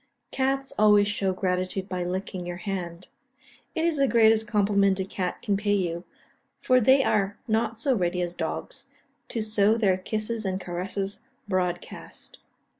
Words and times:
Cats 0.31 0.73
always 0.79 1.07
show 1.07 1.31
gratitude 1.31 1.87
by 1.87 2.03
licking 2.03 2.43
your 2.43 2.57
hand; 2.57 3.07
it 3.75 3.85
is 3.85 3.97
the 3.97 4.07
greatest 4.07 4.47
compliment 4.47 4.99
a 4.99 5.05
cat 5.05 5.43
can 5.43 5.55
pay 5.55 5.75
you, 5.75 6.03
for 6.59 6.81
they 6.81 7.03
are 7.03 7.37
not 7.47 7.79
so 7.79 7.95
ready 7.95 8.19
as 8.23 8.33
dogs, 8.33 8.87
to 9.27 9.43
sow 9.43 9.77
their 9.77 9.97
kisses 9.99 10.43
and 10.43 10.59
caresses 10.59 11.19
broad 11.47 11.81
cast. 11.81 12.39